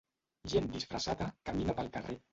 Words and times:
Gent 0.53 0.71
disfressada 0.77 1.29
camina 1.51 1.77
pel 1.83 1.93
carrer. 1.99 2.23